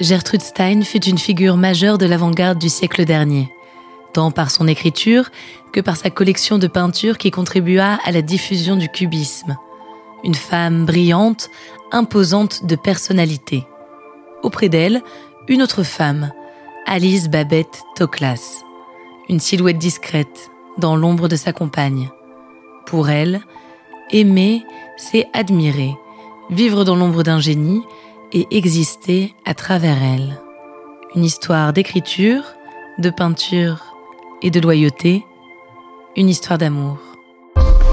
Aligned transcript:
Gertrude 0.00 0.42
Stein 0.42 0.82
fut 0.82 1.04
une 1.04 1.18
figure 1.18 1.56
majeure 1.56 1.98
de 1.98 2.06
l'avant-garde 2.06 2.58
du 2.58 2.68
siècle 2.68 3.04
dernier, 3.04 3.48
tant 4.12 4.32
par 4.32 4.50
son 4.50 4.66
écriture 4.66 5.30
que 5.72 5.80
par 5.80 5.96
sa 5.96 6.10
collection 6.10 6.58
de 6.58 6.66
peintures 6.66 7.16
qui 7.16 7.30
contribua 7.30 7.98
à 8.04 8.10
la 8.10 8.20
diffusion 8.20 8.74
du 8.74 8.88
cubisme. 8.88 9.56
Une 10.24 10.34
femme 10.34 10.84
brillante, 10.84 11.48
imposante 11.92 12.66
de 12.66 12.74
personnalité. 12.74 13.66
Auprès 14.42 14.68
d'elle, 14.68 15.00
une 15.46 15.62
autre 15.62 15.84
femme, 15.84 16.32
Alice 16.86 17.28
Babette 17.28 17.82
Toklas, 17.94 18.64
une 19.28 19.40
silhouette 19.40 19.78
discrète 19.78 20.50
dans 20.76 20.96
l'ombre 20.96 21.28
de 21.28 21.36
sa 21.36 21.52
compagne. 21.52 22.10
Pour 22.84 23.10
elle, 23.10 23.42
aimer, 24.10 24.64
c'est 24.96 25.28
admirer, 25.32 25.94
vivre 26.50 26.84
dans 26.84 26.96
l'ombre 26.96 27.22
d'un 27.22 27.38
génie, 27.38 27.82
et 28.34 28.46
exister 28.50 29.32
à 29.46 29.54
travers 29.54 30.02
elle. 30.02 30.40
Une 31.14 31.24
histoire 31.24 31.72
d'écriture, 31.72 32.42
de 32.98 33.08
peinture 33.08 33.96
et 34.42 34.50
de 34.50 34.60
loyauté, 34.60 35.24
une 36.16 36.28
histoire 36.28 36.58
d'amour.« 36.58 36.98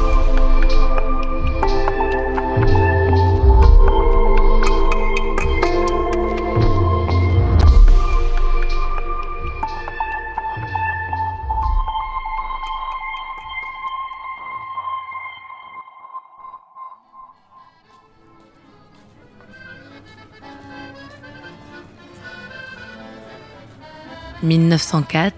1904, 24.43 25.33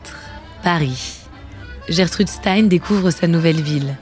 Paris. 0.64 1.19
Gertrude 1.90 2.30
Stein 2.30 2.64
découvre 2.64 3.12
sa 3.12 3.28
nouvelle 3.28 3.62
ville. 3.62 3.97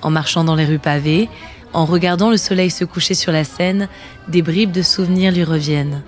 En 0.00 0.10
marchant 0.10 0.44
dans 0.44 0.54
les 0.54 0.64
rues 0.64 0.78
pavées, 0.78 1.28
en 1.72 1.84
regardant 1.84 2.30
le 2.30 2.36
soleil 2.36 2.70
se 2.70 2.84
coucher 2.84 3.14
sur 3.14 3.32
la 3.32 3.44
Seine, 3.44 3.88
des 4.28 4.42
bribes 4.42 4.72
de 4.72 4.82
souvenirs 4.82 5.32
lui 5.32 5.44
reviennent. 5.44 6.02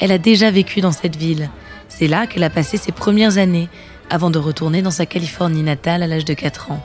Elle 0.00 0.12
a 0.12 0.18
déjà 0.18 0.50
vécu 0.50 0.80
dans 0.80 0.92
cette 0.92 1.16
ville. 1.16 1.50
C'est 1.88 2.08
là 2.08 2.26
qu'elle 2.26 2.42
a 2.42 2.50
passé 2.50 2.76
ses 2.76 2.92
premières 2.92 3.38
années, 3.38 3.68
avant 4.10 4.30
de 4.30 4.38
retourner 4.38 4.82
dans 4.82 4.90
sa 4.90 5.06
Californie 5.06 5.62
natale 5.62 6.02
à 6.02 6.06
l'âge 6.06 6.24
de 6.24 6.34
4 6.34 6.72
ans. 6.72 6.84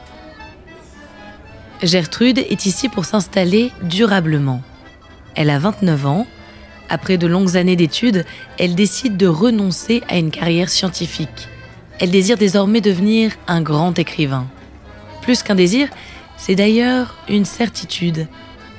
Gertrude 1.81 2.38
est 2.38 2.66
ici 2.66 2.90
pour 2.90 3.06
s'installer 3.06 3.72
durablement. 3.81 4.61
Elle 5.35 5.50
a 5.50 5.57
29 5.57 6.06
ans. 6.06 6.28
Après 6.91 7.18
de 7.18 7.25
longues 7.25 7.56
années 7.56 7.78
d'études, 7.78 8.25
elle 8.59 8.75
décide 8.75 9.16
de 9.16 9.25
renoncer 9.25 10.03
à 10.09 10.18
une 10.18 10.29
carrière 10.29 10.68
scientifique. 10.68 11.47
Elle 12.00 12.12
désire 12.12 12.38
désormais 12.38 12.81
devenir 12.81 13.31
un 13.47 13.62
grand 13.62 13.97
écrivain. 13.97 14.46
Plus 15.22 15.41
qu'un 15.41 15.56
désir, 15.56 15.88
c'est 16.35 16.56
d'ailleurs 16.56 17.16
une 17.29 17.46
certitude. 17.46 18.28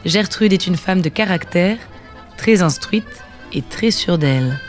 Gertrude 0.05 0.53
est 0.53 0.67
une 0.67 0.77
femme 0.77 1.01
de 1.01 1.09
caractère, 1.09 1.79
très 2.37 2.61
instruite 2.61 3.25
et 3.55 3.63
très 3.63 3.91
sûre 3.91 4.19
d'elle. 4.19 4.61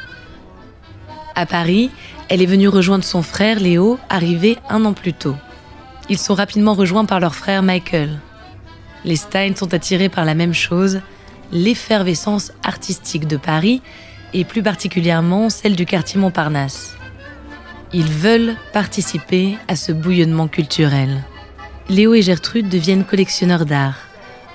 À 1.36 1.46
Paris, 1.46 1.92
elle 2.30 2.42
est 2.42 2.46
venue 2.46 2.70
rejoindre 2.70 3.04
son 3.04 3.24
frère 3.24 3.60
Léo, 3.60 4.00
arrivé 4.08 4.58
un 4.70 4.86
an 4.86 4.94
plus 4.94 5.14
tôt. 5.14 5.36
Ils 6.08 6.18
sont 6.18 6.34
rapidement 6.34 6.76
rejoints 6.76 7.04
par 7.04 7.20
leur 7.20 7.36
frère 7.36 7.62
Michael. 7.62 8.22
Les 9.04 9.18
Stein 9.18 9.54
sont 9.54 9.74
attirés 9.74 10.08
par 10.08 10.24
la 10.24 10.34
même 10.34 10.54
chose, 10.54 11.02
l'effervescence 11.54 12.52
artistique 12.64 13.28
de 13.28 13.38
Paris 13.38 13.82
et 14.34 14.44
plus 14.44 14.64
particulièrement 14.64 15.50
celle 15.50 15.76
du 15.76 15.86
quartier 15.86 16.20
Montparnasse. 16.20 16.98
Ils 17.94 18.12
veulent 18.12 18.56
participer 18.74 19.58
à 19.68 19.76
ce 19.76 19.92
bouillonnement 19.92 20.48
culturel. 20.48 21.24
Léo 21.90 22.16
et 22.16 22.24
Gertrude 22.24 22.68
deviennent 22.68 23.06
collectionneurs 23.06 23.66
d'art. 23.66 24.00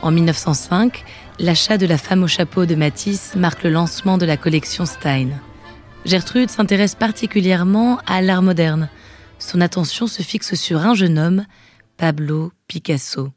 En 0.02 0.10
1905, 0.10 1.04
l'achat 1.38 1.78
de 1.78 1.86
La 1.86 1.98
femme 1.98 2.24
au 2.24 2.28
chapeau 2.28 2.66
de 2.66 2.74
Matisse 2.74 3.36
marque 3.36 3.62
le 3.62 3.70
lancement 3.70 4.18
de 4.18 4.26
la 4.26 4.36
collection 4.36 4.84
Stein. 4.84 5.28
Gertrude 6.04 6.50
s'intéresse 6.50 6.96
particulièrement 6.96 7.98
à 8.06 8.22
l'art 8.22 8.42
moderne. 8.42 8.88
Son 9.38 9.60
attention 9.60 10.08
se 10.08 10.22
fixe 10.22 10.54
sur 10.54 10.80
un 10.80 10.94
jeune 10.94 11.18
homme, 11.18 11.46
Pablo 11.96 12.52
Picasso. 12.66 13.30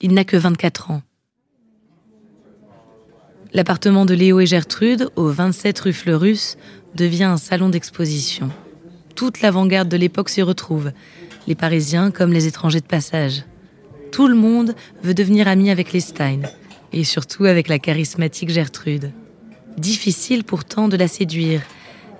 Il 0.00 0.14
n'a 0.14 0.24
que 0.24 0.36
24 0.36 0.90
ans. 0.90 1.02
L'appartement 3.54 4.04
de 4.04 4.14
Léo 4.14 4.40
et 4.40 4.46
Gertrude, 4.46 5.10
au 5.14 5.28
27 5.28 5.78
rue 5.78 5.92
Fleurus, 5.92 6.56
devient 6.96 7.22
un 7.22 7.36
salon 7.36 7.68
d'exposition. 7.68 8.50
Toute 9.14 9.42
l'avant-garde 9.42 9.88
de 9.88 9.96
l'époque 9.96 10.28
s'y 10.28 10.42
retrouve, 10.42 10.90
les 11.46 11.54
Parisiens 11.54 12.10
comme 12.10 12.32
les 12.32 12.48
étrangers 12.48 12.80
de 12.80 12.86
passage. 12.86 13.44
Tout 14.10 14.26
le 14.26 14.34
monde 14.34 14.74
veut 15.04 15.14
devenir 15.14 15.46
ami 15.46 15.70
avec 15.70 15.92
les 15.92 16.00
Stein, 16.00 16.40
et 16.92 17.04
surtout 17.04 17.44
avec 17.44 17.68
la 17.68 17.78
charismatique 17.78 18.50
Gertrude. 18.50 19.12
Difficile 19.78 20.42
pourtant 20.42 20.88
de 20.88 20.96
la 20.96 21.06
séduire. 21.06 21.62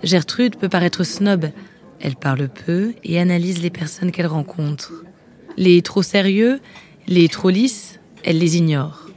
Gertrude 0.05 0.55
peut 0.55 0.69
paraître 0.69 1.03
snob. 1.03 1.50
Elle 1.99 2.15
parle 2.15 2.49
peu 2.49 2.93
et 3.03 3.19
analyse 3.19 3.61
les 3.61 3.71
personnes 3.71 4.12
qu'elle 4.12 4.28
rencontre. 4.28 4.93
Les 5.56 5.83
trop 5.83 6.03
sérieux, 6.03 6.61
les 7.09 7.28
trop 7.28 7.50
lisses, 7.50 7.99
elle 8.23 8.39
les 8.39 8.56
ignore. 8.56 9.09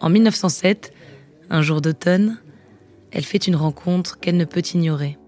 En 0.00 0.08
1907, 0.08 0.92
un 1.50 1.62
jour 1.62 1.80
d'automne, 1.80 2.38
elle 3.10 3.24
fait 3.24 3.46
une 3.46 3.56
rencontre 3.56 4.18
qu'elle 4.20 4.36
ne 4.36 4.44
peut 4.44 4.62
ignorer. 4.74 5.18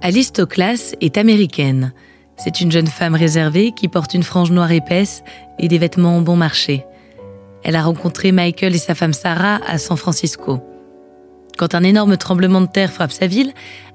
Alice 0.00 0.32
Toklas 0.32 0.94
est 1.00 1.16
américaine. 1.16 1.92
C'est 2.36 2.60
une 2.60 2.70
jeune 2.70 2.86
femme 2.86 3.14
réservée 3.14 3.72
qui 3.72 3.88
porte 3.88 4.14
une 4.14 4.22
frange 4.22 4.52
noire 4.52 4.70
épaisse 4.70 5.22
et 5.58 5.68
des 5.68 5.78
vêtements 5.78 6.20
bon 6.20 6.36
marché. 6.36 6.84
Elle 7.64 7.76
a 7.76 7.82
rencontré 7.82 8.30
Michael 8.30 8.74
et 8.74 8.78
sa 8.78 8.94
femme 8.94 9.14
Sarah 9.14 9.60
à 9.66 9.78
San 9.78 9.96
Francisco. 9.96 10.60
Quand 11.56 11.74
un 11.74 11.82
énorme 11.82 12.16
tremblement 12.16 12.60
de 12.60 12.66
terre 12.66 12.92
frappe 12.92 13.12
sa 13.12 13.26
ville, 13.26 13.52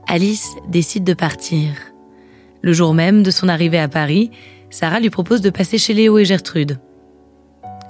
Alice 0.08 0.50
décide 0.68 1.04
de 1.04 1.14
partir. 1.14 1.70
Le 2.62 2.74
jour 2.74 2.94
même 2.94 3.24
de 3.24 3.32
son 3.32 3.48
arrivée 3.48 3.80
à 3.80 3.88
Paris, 3.88 4.32
Sarah 4.72 5.00
lui 5.00 5.10
propose 5.10 5.42
de 5.42 5.52
passer 5.52 5.78
chez 5.78 5.94
Léo 5.94 6.18
et 6.18 6.26
Gertrude. 6.26 6.80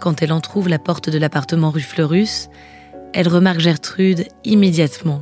Quand 0.01 0.23
elle 0.23 0.33
entr'ouvre 0.33 0.67
la 0.67 0.79
porte 0.79 1.11
de 1.11 1.19
l'appartement 1.19 1.69
rue 1.69 1.79
Fleurus, 1.79 2.49
elle 3.13 3.27
remarque 3.27 3.59
Gertrude 3.59 4.25
immédiatement. 4.43 5.21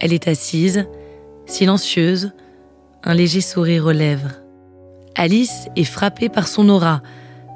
Elle 0.00 0.14
est 0.14 0.28
assise, 0.28 0.86
silencieuse, 1.44 2.32
un 3.04 3.12
léger 3.12 3.42
sourire 3.42 3.84
aux 3.84 3.92
lèvres. 3.92 4.32
Alice 5.14 5.68
est 5.76 5.84
frappée 5.84 6.30
par 6.30 6.48
son 6.48 6.70
aura, 6.70 7.02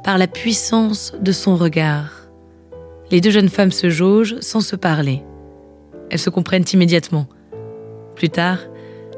par 0.04 0.18
la 0.18 0.26
puissance 0.26 1.14
de 1.18 1.32
son 1.32 1.56
regard. 1.56 2.28
Les 3.10 3.22
deux 3.22 3.30
jeunes 3.30 3.48
femmes 3.48 3.72
se 3.72 3.88
jaugent 3.88 4.38
sans 4.40 4.60
se 4.60 4.76
parler. 4.76 5.22
Elles 6.10 6.18
se 6.18 6.28
comprennent 6.28 6.66
immédiatement. 6.70 7.28
Plus 8.14 8.28
tard, 8.28 8.58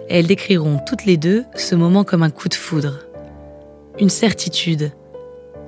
elles 0.09 0.29
décriront 0.29 0.79
toutes 0.87 1.05
les 1.05 1.17
deux 1.17 1.43
ce 1.57 1.75
moment 1.75 2.05
comme 2.05 2.23
un 2.23 2.31
coup 2.31 2.49
de 2.49 2.55
foudre. 2.55 3.01
Une 3.99 4.09
certitude, 4.09 4.93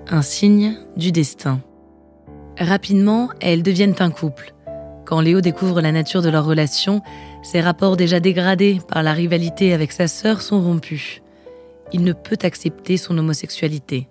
un 0.09 0.23
signe 0.23 0.77
du 0.97 1.13
destin. 1.13 1.61
Rapidement, 2.59 3.31
elles 3.41 3.63
deviennent 3.63 3.97
un 3.99 4.11
couple. 4.11 4.55
Quand 5.05 5.21
Léo 5.21 5.41
découvre 5.41 5.81
la 5.81 5.93
nature 5.93 6.23
de 6.23 6.29
leur 6.29 6.45
relation, 6.45 7.03
ses 7.43 7.61
rapports 7.61 7.97
déjà 7.97 8.21
dégradés 8.21 8.81
par 8.89 9.03
la 9.03 9.13
rivalité 9.13 9.73
avec 9.73 9.93
sa 9.93 10.09
sœur 10.09 10.41
sont 10.41 10.63
rompus. 10.63 11.21
Il 11.93 12.03
ne 12.05 12.13
peut 12.13 12.39
accepter 12.43 12.97
son 12.97 13.17
homosexualité. 13.19 14.09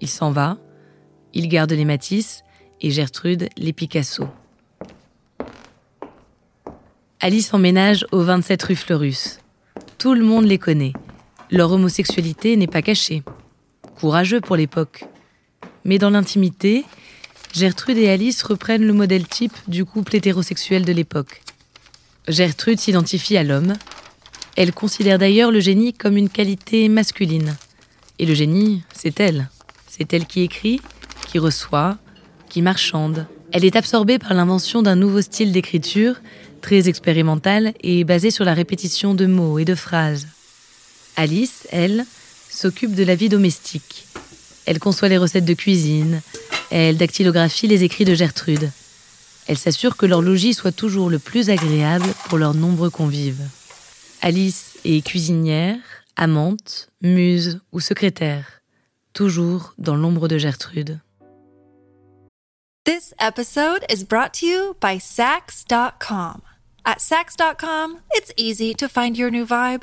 Il 0.00 0.08
s'en 0.08 0.30
va, 0.30 0.56
il 1.34 1.48
garde 1.48 1.72
les 1.72 1.84
Matisse 1.84 2.42
et 2.80 2.90
Gertrude 2.90 3.48
les 3.56 3.72
Picasso. 3.72 4.26
Alice 7.20 7.52
emménage 7.52 8.06
au 8.12 8.20
27 8.20 8.62
rue 8.62 8.76
Fleurus. 8.76 9.40
Tout 9.98 10.14
le 10.14 10.24
monde 10.24 10.44
les 10.44 10.58
connaît. 10.58 10.92
Leur 11.50 11.72
homosexualité 11.72 12.56
n'est 12.56 12.66
pas 12.66 12.82
cachée. 12.82 13.22
Courageux 13.98 14.40
pour 14.40 14.54
l'époque. 14.54 15.06
Mais 15.84 15.98
dans 15.98 16.10
l'intimité, 16.10 16.84
Gertrude 17.52 17.98
et 17.98 18.08
Alice 18.08 18.44
reprennent 18.44 18.86
le 18.86 18.92
modèle 18.92 19.26
type 19.26 19.56
du 19.66 19.84
couple 19.84 20.14
hétérosexuel 20.14 20.84
de 20.84 20.92
l'époque. 20.92 21.42
Gertrude 22.28 22.78
s'identifie 22.78 23.36
à 23.36 23.42
l'homme. 23.42 23.72
Elle 24.56 24.72
considère 24.72 25.18
d'ailleurs 25.18 25.50
le 25.50 25.58
génie 25.58 25.94
comme 25.94 26.16
une 26.16 26.28
qualité 26.28 26.88
masculine. 26.88 27.56
Et 28.20 28.26
le 28.26 28.34
génie, 28.34 28.84
c'est 28.94 29.18
elle. 29.18 29.48
C'est 29.88 30.12
elle 30.12 30.26
qui 30.26 30.42
écrit, 30.42 30.80
qui 31.26 31.40
reçoit, 31.40 31.98
qui 32.48 32.62
marchande. 32.62 33.26
Elle 33.50 33.64
est 33.64 33.74
absorbée 33.74 34.20
par 34.20 34.34
l'invention 34.34 34.80
d'un 34.80 34.96
nouveau 34.96 35.22
style 35.22 35.50
d'écriture, 35.50 36.20
très 36.60 36.88
expérimental 36.88 37.72
et 37.80 38.04
basé 38.04 38.30
sur 38.30 38.44
la 38.44 38.54
répétition 38.54 39.14
de 39.14 39.26
mots 39.26 39.58
et 39.58 39.64
de 39.64 39.74
phrases. 39.74 40.28
Alice, 41.16 41.66
elle, 41.72 42.04
s'occupe 42.50 42.94
de 42.94 43.04
la 43.04 43.14
vie 43.14 43.28
domestique. 43.28 44.06
Elle 44.66 44.78
conçoit 44.78 45.08
les 45.08 45.18
recettes 45.18 45.44
de 45.44 45.54
cuisine, 45.54 46.20
elle 46.70 46.96
dactylographie 46.96 47.66
les 47.66 47.84
écrits 47.84 48.04
de 48.04 48.14
Gertrude. 48.14 48.70
Elle 49.46 49.56
s'assure 49.56 49.96
que 49.96 50.06
leur 50.06 50.20
logis 50.20 50.54
soit 50.54 50.72
toujours 50.72 51.08
le 51.08 51.18
plus 51.18 51.48
agréable 51.48 52.08
pour 52.28 52.38
leurs 52.38 52.54
nombreux 52.54 52.90
convives. 52.90 53.48
Alice 54.20 54.74
est 54.84 55.04
cuisinière, 55.04 55.78
amante, 56.16 56.90
muse 57.00 57.60
ou 57.72 57.80
secrétaire, 57.80 58.60
toujours 59.12 59.72
dans 59.78 59.96
l'ombre 59.96 60.28
de 60.28 60.36
Gertrude. 60.36 61.00
This 62.84 63.14
episode 63.20 63.84
is 63.90 64.02
brought 64.02 64.32
to 64.40 64.46
you 64.46 64.74
by 64.80 64.98
Sax.com. 64.98 66.42
At 66.84 67.00
Sax.com, 67.00 68.00
it's 68.14 68.32
easy 68.36 68.74
to 68.74 68.88
find 68.88 69.16
your 69.16 69.30
new 69.30 69.44
vibe. 69.44 69.82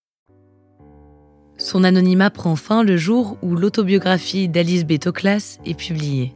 Son 1.57 1.83
anonymat 1.83 2.29
prend 2.29 2.55
fin 2.55 2.83
le 2.83 2.97
jour 2.97 3.37
où 3.41 3.55
l'autobiographie 3.55 4.49
d'Alice 4.49 4.85
Bétoclas 4.85 5.59
est 5.65 5.73
publiée. 5.73 6.33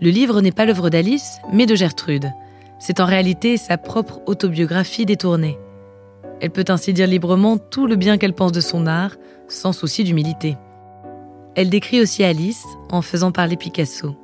Le 0.00 0.10
livre 0.10 0.40
n'est 0.40 0.52
pas 0.52 0.66
l'œuvre 0.66 0.90
d'Alice, 0.90 1.38
mais 1.52 1.66
de 1.66 1.74
Gertrude. 1.74 2.32
C'est 2.78 3.00
en 3.00 3.06
réalité 3.06 3.56
sa 3.56 3.78
propre 3.78 4.20
autobiographie 4.26 5.06
détournée. 5.06 5.58
Elle 6.40 6.50
peut 6.50 6.64
ainsi 6.68 6.92
dire 6.92 7.06
librement 7.06 7.56
tout 7.56 7.86
le 7.86 7.96
bien 7.96 8.18
qu'elle 8.18 8.34
pense 8.34 8.52
de 8.52 8.60
son 8.60 8.86
art, 8.86 9.16
sans 9.48 9.72
souci 9.72 10.04
d'humilité. 10.04 10.56
Elle 11.54 11.70
décrit 11.70 12.02
aussi 12.02 12.22
Alice 12.22 12.64
en 12.90 13.00
faisant 13.00 13.32
parler 13.32 13.56
Picasso. 13.56 14.14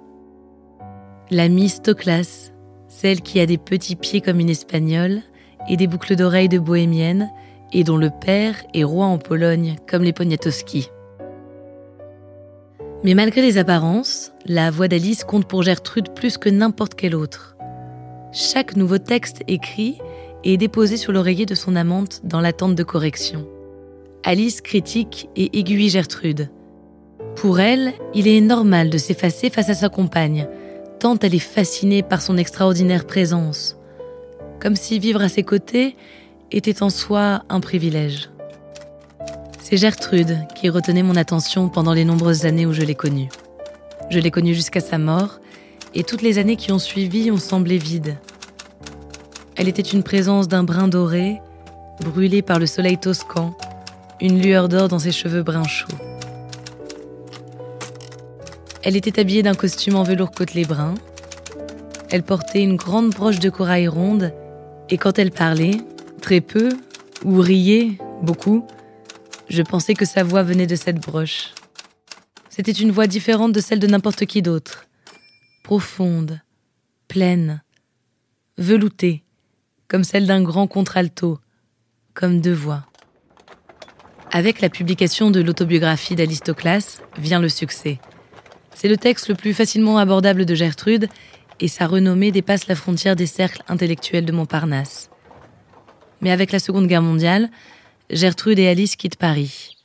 La 1.31 1.49
Miss 1.49 1.81
Toclas, 1.81 2.53
celle 2.89 3.23
qui 3.23 3.41
a 3.41 3.47
des 3.47 3.57
petits 3.57 3.97
pieds 3.97 4.21
comme 4.21 4.41
une 4.41 4.51
espagnole 4.51 5.23
et 5.69 5.79
des 5.79 5.87
boucles 5.87 6.17
d'oreilles 6.17 6.51
de 6.51 6.59
bohémienne, 6.59 7.31
et 7.73 7.85
dont 7.85 7.97
le 7.97 8.11
père 8.11 8.57
est 8.75 8.85
roi 8.85 9.07
en 9.07 9.19
Pologne, 9.19 9.77
comme 9.89 10.03
les 10.03 10.13
Poniatowski. 10.13 10.91
Mais 13.05 13.15
malgré 13.15 13.43
les 13.43 13.59
apparences, 13.59 14.33
la 14.47 14.71
voix 14.71 14.89
d'Alice 14.89 15.25
compte 15.25 15.47
pour 15.47 15.63
Gertrude 15.63 16.15
plus 16.15 16.39
que 16.39 16.49
n'importe 16.49 16.95
quel 16.95 17.15
autre. 17.15 17.57
Chaque 18.33 18.77
nouveau 18.77 18.99
texte 18.99 19.43
écrit 19.49 19.99
est 20.45 20.57
déposé 20.57 20.97
sur 20.97 21.13
l'oreiller 21.13 21.47
de 21.47 21.55
son 21.55 21.77
amante 21.77 22.21
dans 22.25 22.41
l'attente 22.41 22.75
de 22.75 22.83
correction. 22.83 23.47
Alice 24.25 24.61
critique 24.61 25.29
et 25.37 25.59
aiguille 25.59 25.89
Gertrude. 25.89 26.49
Pour 27.37 27.61
elle, 27.61 27.93
il 28.15 28.29
est 28.29 28.41
normal 28.41 28.91
de 28.91 28.99
s'effacer 28.99 29.51
face 29.51 29.69
à 29.69 29.75
sa 29.75 29.89
compagne, 29.89 30.47
tant 31.01 31.19
elle 31.19 31.35
est 31.35 31.41
fascinée 31.41 32.03
par 32.03 32.23
son 32.23 32.37
extraordinaire 32.37 33.07
présence. 33.07 33.77
Comme 34.61 34.77
si 34.77 35.01
vivre 35.01 35.23
à 35.23 35.29
ses 35.29 35.43
côtés 35.43 35.97
était 36.53 36.83
en 36.83 36.91
soi 36.91 37.43
un 37.49 37.61
privilège. 37.61 38.31
C'est 39.61 39.77
Gertrude 39.77 40.39
qui 40.55 40.69
retenait 40.69 41.03
mon 41.03 41.17
attention 41.17 41.69
pendant 41.69 41.95
les 41.95 42.05
nombreuses 42.05 42.45
années 42.45 42.67
où 42.67 42.73
je 42.73 42.83
l'ai 42.83 42.95
connue. 42.95 43.29
Je 44.11 44.19
l'ai 44.19 44.31
connue 44.31 44.55
jusqu'à 44.55 44.81
sa 44.81 44.99
mort, 44.99 45.41
et 45.95 46.05
toutes 46.05 46.23
les 46.23 46.39
années 46.39 46.57
qui 46.57 46.73
ont 46.73 46.79
suivi 46.79 47.31
ont 47.31 47.39
semblé 47.39 47.79
vides. 47.79 48.19
Elle 49.57 49.69
était 49.69 49.83
une 49.83 50.03
présence 50.03 50.49
d'un 50.49 50.65
brin 50.65 50.89
doré, 50.89 51.41
brûlé 52.01 52.43
par 52.43 52.59
le 52.59 52.67
soleil 52.67 52.99
toscan, 52.99 53.57
une 54.21 54.41
lueur 54.41 54.69
d'or 54.69 54.89
dans 54.89 54.99
ses 54.99 55.13
cheveux 55.13 55.43
bruns 55.43 55.65
chauds. 55.65 55.89
Elle 58.83 58.97
était 58.97 59.21
habillée 59.21 59.43
d'un 59.43 59.55
costume 59.55 59.97
en 59.97 60.03
velours 60.03 60.33
côtelé 60.33 60.65
brun. 60.65 60.95
Elle 62.11 62.25
portait 62.25 62.63
une 62.63 62.77
grande 62.77 63.11
broche 63.11 63.39
de 63.39 63.49
corail 63.49 63.89
ronde, 63.89 64.35
et 64.91 64.99
quand 64.99 65.19
elle 65.19 65.31
parlait, 65.31 65.77
peu, 66.41 66.71
ou 67.25 67.41
riait 67.41 67.99
beaucoup, 68.23 68.67
je 69.49 69.63
pensais 69.63 69.95
que 69.95 70.05
sa 70.05 70.25
voix 70.25 70.43
venait 70.43 70.67
de 70.67 70.77
cette 70.77 71.01
broche. 71.01 71.53
C'était 72.49 72.73
une 72.73 72.91
voix 72.91 73.07
différente 73.07 73.53
de 73.53 73.61
celle 73.61 73.79
de 73.79 73.87
n'importe 73.87 74.27
qui 74.27 74.43
d'autre. 74.43 74.87
Profonde, 75.65 76.41
pleine, 77.09 77.63
veloutée, 78.59 79.25
comme 79.89 80.05
celle 80.05 80.27
d'un 80.27 80.43
grand 80.43 80.67
contralto, 80.67 81.39
comme 82.15 82.41
deux 82.41 82.53
voix. 82.53 82.87
Avec 84.31 84.61
la 84.61 84.71
publication 84.71 85.31
de 85.31 85.41
l'autobiographie 85.41 86.17
d'Alistoclas 86.17 87.03
vient 87.19 87.41
le 87.41 87.51
succès. 87.51 88.01
C'est 88.75 88.89
le 88.89 88.97
texte 88.97 89.29
le 89.29 89.35
plus 89.35 89.53
facilement 89.53 89.99
abordable 89.99 90.47
de 90.47 90.55
Gertrude 90.55 91.09
et 91.61 91.69
sa 91.69 91.87
renommée 91.87 92.33
dépasse 92.33 92.67
la 92.67 92.75
frontière 92.75 93.17
des 93.17 93.27
cercles 93.27 93.63
intellectuels 93.69 94.25
de 94.25 94.33
Montparnasse. 94.33 95.12
Mais 96.23 96.31
avec 96.31 96.53
la 96.53 96.59
Seconde 96.59 96.87
Guerre 96.87 97.03
mondiale, 97.03 97.51
Gertrude 98.09 98.59
et 98.59 98.69
Alice 98.69 98.97
quittent 98.97 99.17
Paris. 99.17 99.77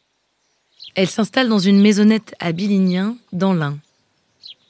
Elles 0.95 1.09
s'installent 1.09 1.49
dans 1.49 1.59
une 1.59 1.81
maisonnette 1.81 2.33
à 2.39 2.51
Billignin, 2.53 3.17
dans 3.33 3.53
l'Ain. 3.53 3.77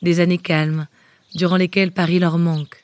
Des 0.02 0.20
années 0.20 0.38
calmes, 0.38 0.88
durant 1.36 1.56
lesquelles 1.56 1.92
Paris 1.92 2.20
leur 2.20 2.38
manque. 2.38 2.84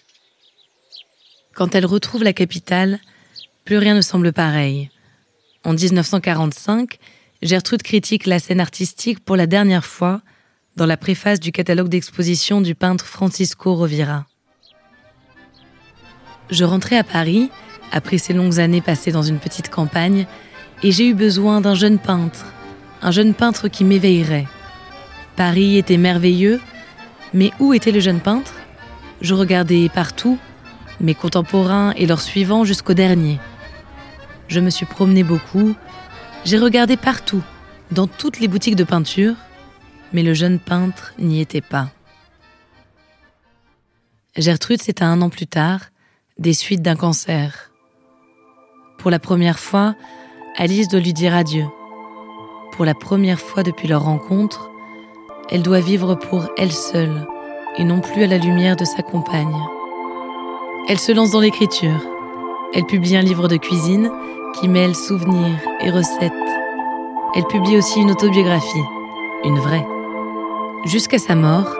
Quand 1.53 1.75
elles 1.75 1.85
retrouvent 1.85 2.23
la 2.23 2.33
capitale, 2.33 2.99
plus 3.65 3.77
rien 3.77 3.95
ne 3.95 4.01
semble 4.01 4.33
pareil. 4.33 4.89
En 5.63 5.73
1945, 5.73 6.99
Gertrude 7.41 7.83
critique 7.83 8.25
la 8.25 8.39
scène 8.39 8.59
artistique 8.59 9.19
pour 9.19 9.35
la 9.35 9.47
dernière 9.47 9.85
fois 9.85 10.21
dans 10.75 10.85
la 10.85 10.97
préface 10.97 11.39
du 11.39 11.51
catalogue 11.51 11.89
d'exposition 11.89 12.61
du 12.61 12.75
peintre 12.75 13.05
Francisco 13.05 13.75
Rovira. 13.75 14.25
Je 16.49 16.63
rentrais 16.63 16.97
à 16.97 17.03
Paris 17.03 17.49
après 17.93 18.17
ces 18.17 18.33
longues 18.33 18.59
années 18.59 18.81
passées 18.81 19.11
dans 19.11 19.21
une 19.21 19.39
petite 19.39 19.69
campagne, 19.69 20.25
et 20.81 20.91
j'ai 20.91 21.07
eu 21.07 21.13
besoin 21.13 21.61
d'un 21.61 21.75
jeune 21.75 21.99
peintre, 21.99 22.45
un 23.01 23.11
jeune 23.11 23.33
peintre 23.33 23.69
qui 23.69 23.85
m'éveillerait. 23.85 24.47
Paris 25.37 25.77
était 25.77 25.97
merveilleux, 25.97 26.59
mais 27.33 27.51
où 27.59 27.73
était 27.73 27.91
le 27.91 27.99
jeune 27.99 28.19
peintre? 28.19 28.53
Je 29.21 29.33
regardais 29.33 29.89
partout, 29.89 30.37
mes 30.99 31.15
contemporains 31.15 31.93
et 31.95 32.05
leurs 32.05 32.21
suivants 32.21 32.65
jusqu'au 32.65 32.93
dernier. 32.93 33.39
Je 34.47 34.59
me 34.59 34.69
suis 34.69 34.85
promenée 34.85 35.23
beaucoup, 35.23 35.75
j'ai 36.45 36.57
regardé 36.57 36.97
partout, 36.97 37.43
dans 37.91 38.07
toutes 38.07 38.39
les 38.39 38.47
boutiques 38.47 38.75
de 38.75 38.83
peinture, 38.83 39.35
mais 40.11 40.23
le 40.23 40.33
jeune 40.33 40.59
peintre 40.59 41.13
n'y 41.19 41.39
était 41.39 41.61
pas. 41.61 41.89
Gertrude 44.35 44.81
s'éteint 44.81 45.11
un 45.11 45.21
an 45.21 45.29
plus 45.29 45.47
tard, 45.47 45.81
des 46.39 46.53
suites 46.53 46.81
d'un 46.81 46.95
cancer. 46.95 47.69
Pour 49.03 49.11
la 49.11 49.19
première 49.19 49.59
fois, 49.59 49.95
Alice 50.55 50.87
doit 50.87 51.01
lui 51.01 51.11
dire 51.11 51.35
adieu. 51.35 51.65
Pour 52.71 52.85
la 52.85 52.93
première 52.93 53.41
fois 53.41 53.61
depuis 53.61 53.89
leur 53.89 54.05
rencontre, 54.05 54.71
elle 55.49 55.61
doit 55.61 55.81
vivre 55.81 56.15
pour 56.15 56.47
elle 56.55 56.71
seule 56.71 57.27
et 57.77 57.83
non 57.83 57.99
plus 57.99 58.23
à 58.23 58.27
la 58.27 58.37
lumière 58.37 58.77
de 58.77 58.85
sa 58.85 59.01
compagne. 59.01 59.57
Elle 60.87 60.99
se 60.99 61.11
lance 61.11 61.31
dans 61.31 61.41
l'écriture. 61.41 62.01
Elle 62.73 62.85
publie 62.85 63.17
un 63.17 63.21
livre 63.21 63.49
de 63.49 63.57
cuisine 63.57 64.09
qui 64.57 64.69
mêle 64.69 64.95
souvenirs 64.95 65.59
et 65.81 65.89
recettes. 65.89 66.31
Elle 67.35 67.47
publie 67.47 67.75
aussi 67.75 67.99
une 67.99 68.11
autobiographie, 68.11 68.85
une 69.43 69.59
vraie. 69.59 69.85
Jusqu'à 70.85 71.19
sa 71.19 71.35
mort, 71.35 71.75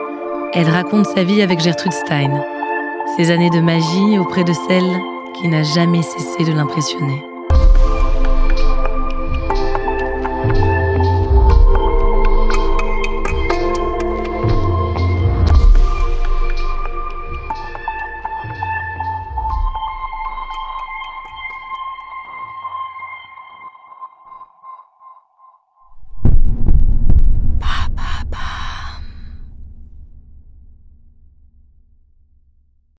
elle 0.52 0.68
raconte 0.68 1.06
sa 1.06 1.24
vie 1.24 1.40
avec 1.40 1.60
Gertrude 1.60 1.94
Stein, 1.94 2.44
ses 3.16 3.30
années 3.30 3.48
de 3.48 3.60
magie 3.60 4.18
auprès 4.18 4.44
de 4.44 4.52
celle 4.68 5.00
qui 5.44 5.50
n'a 5.50 5.62
jamais 5.62 6.00
cessé 6.00 6.42
de 6.42 6.52
l'impressionner. 6.52 7.33